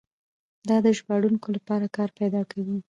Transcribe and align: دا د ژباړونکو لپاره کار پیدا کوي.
دا 0.67 0.77
د 0.85 0.87
ژباړونکو 0.97 1.47
لپاره 1.57 1.85
کار 1.97 2.09
پیدا 2.19 2.41
کوي. 2.51 2.77